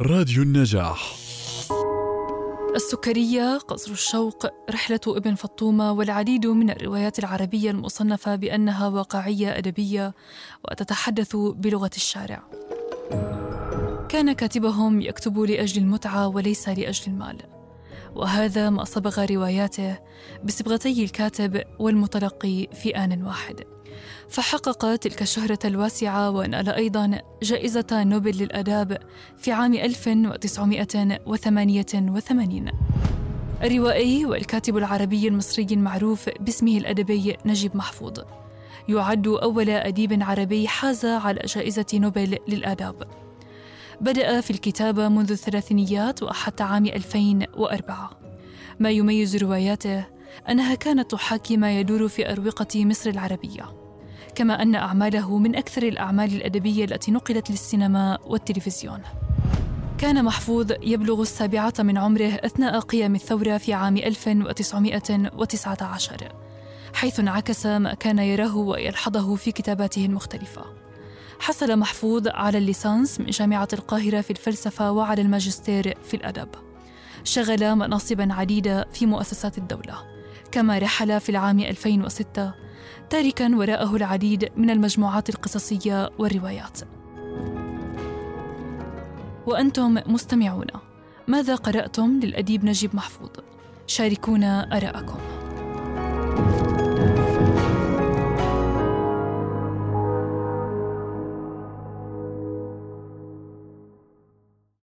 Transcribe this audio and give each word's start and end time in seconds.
راديو 0.00 0.42
النجاح. 0.42 1.14
السكرية 2.74 3.58
قصر 3.58 3.92
الشوق 3.92 4.46
رحلة 4.70 5.00
ابن 5.06 5.34
فطومة 5.34 5.92
والعديد 5.92 6.46
من 6.46 6.70
الروايات 6.70 7.18
العربية 7.18 7.70
المصنفة 7.70 8.36
بأنها 8.36 8.88
واقعية 8.88 9.58
أدبية 9.58 10.14
وتتحدث 10.64 11.36
بلغة 11.36 11.90
الشارع. 11.96 12.42
كان 14.08 14.32
كاتبهم 14.32 15.00
يكتب 15.00 15.38
لأجل 15.38 15.82
المتعة 15.82 16.28
وليس 16.28 16.68
لأجل 16.68 17.12
المال. 17.12 17.38
وهذا 18.14 18.70
ما 18.70 18.84
صبغ 18.84 19.24
رواياته 19.24 19.98
بصبغتي 20.44 21.04
الكاتب 21.04 21.62
والمتلقي 21.78 22.68
في 22.72 22.96
آن 22.96 23.22
واحد. 23.22 23.73
فحقق 24.28 24.96
تلك 24.96 25.22
الشهرة 25.22 25.58
الواسعة 25.64 26.30
ونال 26.30 26.68
أيضا 26.68 27.18
جائزة 27.42 27.86
نوبل 27.92 28.30
للآداب 28.30 28.98
في 29.36 29.52
عام 29.52 29.74
1988 29.74 32.70
الروائي 33.62 34.26
والكاتب 34.26 34.76
العربي 34.76 35.28
المصري 35.28 35.66
المعروف 35.70 36.28
باسمه 36.40 36.76
الأدبي 36.76 37.36
نجيب 37.46 37.76
محفوظ. 37.76 38.20
يعد 38.88 39.26
أول 39.26 39.70
أديب 39.70 40.22
عربي 40.22 40.68
حاز 40.68 41.06
على 41.06 41.40
جائزة 41.44 41.86
نوبل 41.94 42.38
للآداب. 42.48 43.08
بدأ 44.00 44.40
في 44.40 44.50
الكتابة 44.50 45.08
منذ 45.08 45.30
الثلاثينيات 45.30 46.22
وحتى 46.22 46.62
عام 46.62 46.86
2004 46.86 48.10
ما 48.80 48.90
يميز 48.90 49.36
رواياته؟ 49.36 50.04
أنها 50.48 50.74
كانت 50.74 51.10
تحاكي 51.10 51.56
ما 51.56 51.80
يدور 51.80 52.08
في 52.08 52.32
أروقة 52.32 52.84
مصر 52.84 53.10
العربية. 53.10 53.83
كما 54.34 54.62
أن 54.62 54.74
أعماله 54.74 55.38
من 55.38 55.56
أكثر 55.56 55.82
الأعمال 55.82 56.34
الأدبية 56.34 56.84
التي 56.84 57.10
نقلت 57.10 57.50
للسينما 57.50 58.18
والتلفزيون. 58.26 59.00
كان 59.98 60.24
محفوظ 60.24 60.72
يبلغ 60.82 61.22
السابعة 61.22 61.74
من 61.78 61.98
عمره 61.98 62.40
أثناء 62.44 62.80
قيام 62.80 63.14
الثورة 63.14 63.56
في 63.56 63.72
عام 63.72 63.96
1919 63.96 66.32
حيث 66.94 67.20
انعكس 67.20 67.66
ما 67.66 67.94
كان 67.94 68.18
يراه 68.18 68.56
ويلحظه 68.56 69.34
في 69.34 69.52
كتاباته 69.52 70.06
المختلفة. 70.06 70.64
حصل 71.40 71.78
محفوظ 71.78 72.28
على 72.28 72.58
الليسانس 72.58 73.20
من 73.20 73.26
جامعة 73.26 73.68
القاهرة 73.72 74.20
في 74.20 74.30
الفلسفة 74.30 74.92
وعلى 74.92 75.22
الماجستير 75.22 75.96
في 76.04 76.14
الأدب. 76.14 76.48
شغل 77.24 77.74
مناصبا 77.74 78.32
عديدة 78.32 78.86
في 78.92 79.06
مؤسسات 79.06 79.58
الدولة 79.58 79.94
كما 80.52 80.78
رحل 80.78 81.20
في 81.20 81.28
العام 81.28 81.60
2006 81.60 82.63
تاركا 83.10 83.56
وراءه 83.56 83.96
العديد 83.96 84.48
من 84.56 84.70
المجموعات 84.70 85.28
القصصية 85.28 86.10
والروايات. 86.18 86.80
وأنتم 89.46 89.98
مستمعون. 90.06 90.66
ماذا 91.28 91.54
قرأتم 91.54 92.20
للأديب 92.22 92.64
نجيب 92.64 92.96
محفوظ؟ 92.96 93.30
شاركونا 93.86 94.76
ارائكم 94.76 95.18